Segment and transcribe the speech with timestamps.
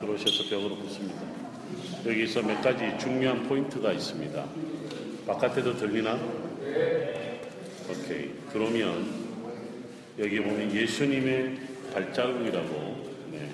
[0.00, 1.20] 들어오셔서 벽으로 붙습니다.
[2.06, 4.46] 여기서 몇 가지 중요한 포인트가 있습니다.
[5.26, 6.18] 바깥에도 들리나?
[7.90, 8.30] 오케이.
[8.50, 9.06] 그러면
[10.18, 11.60] 여기 보면 예수님의
[11.92, 13.50] 발자국이라고 네.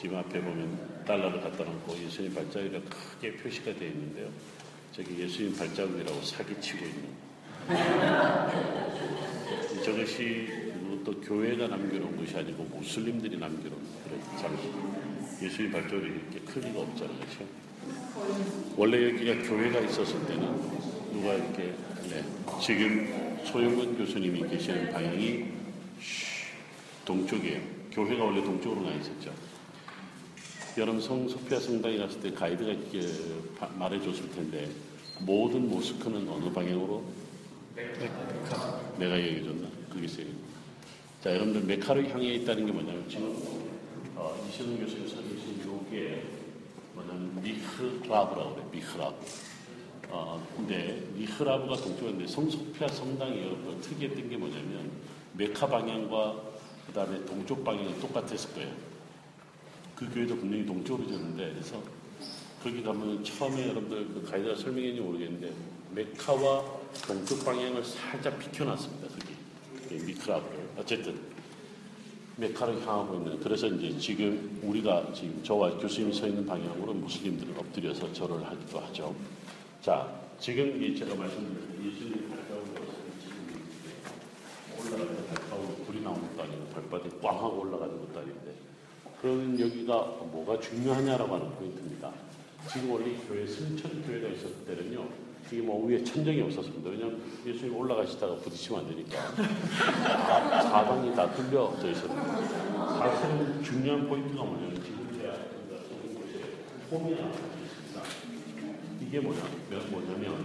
[0.00, 4.28] 지금 앞에 보면 달러를 갖다 놓고 예수님 발자국이라고 크게 표시가 되어 있는데요.
[4.92, 7.08] 저기 예수님 발자국이라고 사기치고 있는
[9.84, 10.68] 저것이
[11.04, 15.17] 또 교회가 남겨놓은 것이 아니고 무슬림들이 남겨놓은 그런 장식.
[15.42, 17.16] 예수님 발자국이 이렇게 크기가 없잖아요.
[17.18, 17.46] 그렇죠?
[18.76, 20.42] 원래 여기가 교회가 있었을 때는
[21.12, 21.74] 누가 이렇게
[22.10, 22.24] 네.
[22.60, 25.46] 지금 소영근 교수님이 계시는 방향이
[27.04, 27.60] 동쪽이에요.
[27.92, 29.32] 교회가 원래 동쪽으로 나 있었죠.
[30.76, 33.00] 여러분 성 소피아 성당에 갔을 때 가이드가 이렇게
[33.78, 34.68] 말해줬을 텐데
[35.20, 37.04] 모든 모스크는 어느 방향으로?
[37.74, 38.80] 메카.
[38.98, 39.68] 내가 얘기해줬나?
[39.92, 40.26] 그게 있어요.
[41.22, 43.34] 자, 여러분들 메카로 향해 있다는 게 뭐냐면 지금
[44.18, 46.24] 어, 이시동 교수님 설명하신 요게
[46.94, 48.66] 뭐냐면 미흐라브라고 그래.
[48.72, 49.16] 미흐라브.
[50.10, 54.90] 어, 근데 미흐라브가 동쪽인데 성소피아 성당이 여러분 특이했던 게 뭐냐면
[55.34, 56.42] 메카 방향과
[56.88, 58.74] 그 다음에 동쪽 방향이 똑같았을 거예요.
[59.94, 61.80] 그 교회도 분명히 동쪽으로 졌는데 그래서
[62.60, 65.52] 거기 가면 처음에 여러분들 그 가이드가 설명했는지 모르겠는데
[65.94, 66.64] 메카와
[67.06, 69.08] 동쪽 방향을 살짝 비켜놨습니다.
[69.88, 71.20] 거기 미크라브를 어쨌든
[72.38, 78.12] 메카를 향하고 있는 그래서 이제 지금 우리가 지금 저와 교수님이 서 있는 방향으로 무슬림들은 엎드려서
[78.12, 79.14] 절을 하기도 하죠.
[79.82, 80.08] 자
[80.38, 82.86] 지금 이 제가 말씀드린 예수님 발자국으로
[83.20, 83.66] 지금
[84.78, 88.54] 올라가는 불이 나오는 것도 아니고 발바닥이 꽝 하고 올라가는 것도 아닌데
[89.20, 89.94] 그러면 여기가
[90.30, 92.12] 뭐가 중요하냐라고 하는 포인트입니다.
[92.72, 95.08] 지금 원래 교회 승천 교회가 있었을 때는요.
[95.50, 96.90] 이게 뭐 위에 천정이 없었습니다.
[96.90, 99.18] 왜냐하면 예수님 올라가시다가 부딪히면 안 되니까
[100.62, 102.48] 사방이 다 뚫려져 있었는데
[102.98, 105.34] 사실은 중요한 포인트가 뭐냐면 지금 제가
[105.88, 106.44] 쏘는 곳에
[106.90, 108.02] 홈이 하나 있습니다.
[109.00, 109.40] 이게 뭐냐,
[109.90, 110.44] 뭐냐면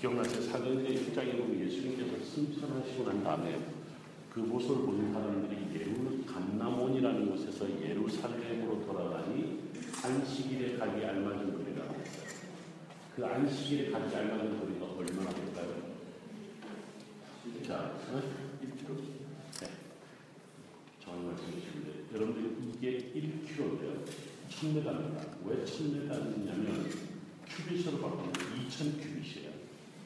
[0.00, 0.40] 기억나세요?
[0.42, 3.58] 사도행전 1장에 보면 예수님께서 승천하시고 난 다음에
[4.32, 9.58] 그 모습을 보는 사람들이 예루 감나몬이라는 곳에서 예루살렘으로 돌아가니
[10.04, 11.65] 안식일에 가기 알맞은.
[13.16, 15.74] 그 안식일에 가기 알맞은 거리가 얼마나 될까요?
[17.66, 18.22] 자, 어?
[18.62, 19.00] 1km?
[19.60, 19.70] 네.
[21.02, 24.04] 정확히 말씀해 주시는데 여러분들 이게 1km인데요.
[24.50, 25.46] 1000m입니다.
[25.46, 26.90] 왜 1000m냐면
[27.48, 29.48] 큐비스로 바꾸면 2000큐비스예요.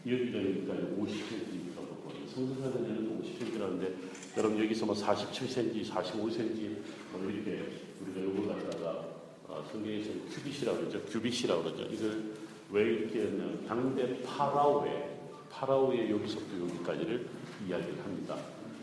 [0.06, 2.28] 여기가 여기까지 50cm가 바꿔요.
[2.28, 3.92] 성서사전에는 50cm라는데
[4.36, 6.76] 여러분 여기서 뭐 47cm, 45cm
[7.10, 7.72] 뭐 이렇게
[8.02, 9.04] 우리가 요걸 갖다가
[9.48, 11.02] 어, 성경에서 cubit이라고 그러죠.
[11.06, 11.82] cubit이라고 그러죠.
[11.92, 15.10] 이걸 왜 이렇게 하냐면 당대 파라오의
[15.50, 17.26] 파라오의 여기서부터 여기까지를
[17.66, 18.36] 이야기를 합니다.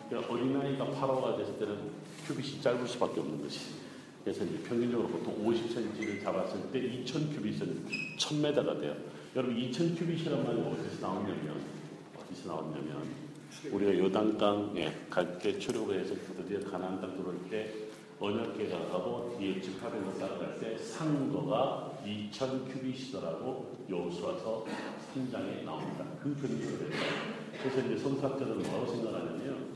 [0.09, 1.77] 그러니까 어린아이가 파라오가 됐을 때는
[2.25, 3.59] cubit이 짧을 수밖에 없는 것이.
[4.23, 8.95] 그래서 이제 평균적으로 보통 50cm를 잡았을 때 2000cubit은 1000m가 돼요.
[9.35, 11.61] 여러분 2000cubit이란 말이 어디서 나오냐면
[12.19, 13.03] 어디서 나왔냐면
[13.71, 17.73] 우리가 요단강에 갈 때 출애굽을 해서 드디어 가나안 땅 들어올 때
[18.19, 24.65] 언약궤가 가고 뒤에 집합에서 따라갈 때 상거가 2000큐빗이더라고 여호수아서
[25.13, 26.03] 3장에 나옵니다.
[26.23, 27.05] 그 근거를 해서
[27.61, 29.67] 그래서 이제 성사학자들은 뭐라고 생각하냐면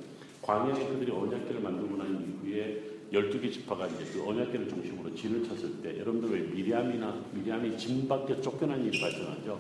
[0.41, 2.81] 광야에 그들이 언약궤를 만들고 난 이후에
[3.13, 8.41] 12개 지파가 이제 그 언약궤를 중심으로 진을 쳤을 때 여러분들 왜 미리암이나 미리암이 진 밖에
[8.41, 9.59] 쫓겨난 일이 발생하죠.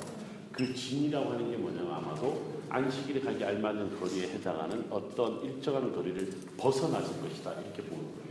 [0.51, 7.21] 그 진이라고 하는 게 뭐냐면 아마도 안식일에 가기 알맞은 거리에 해당하는 어떤 일정한 거리를 벗어났을
[7.21, 8.30] 것이다 이렇게 보는 거예요.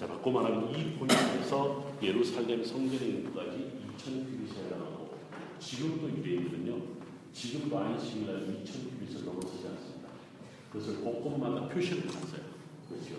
[0.00, 5.18] 자, 바꿔 말하면 이 포인트에서 예루살렘 성전에 있는 것까지 2,000 큐빗에 해당하고
[5.58, 6.82] 지금도 유대인들은요.
[7.34, 10.08] 지금도 안식일날 2,000 큐빗을 넘어서지 않습니다.
[10.72, 12.40] 그것을 곳곳마다 표시를 했어요.
[12.88, 13.14] 그렇죠.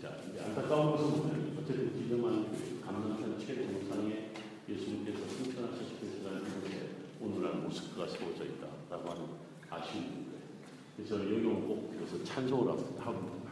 [0.00, 4.30] 자, 안타까운 것은 뭐냐면 어쨌든 지금은 감남산 최정상에
[4.66, 6.88] 예수님께서 승천하셨을 때라는 곳에
[7.20, 9.26] 오늘날 모스크가 세워져 있다라고 하는
[9.68, 10.44] 아쉬운 거예요.
[10.96, 13.43] 그래서 여기 오면 꼭 그래서 찬송을 합니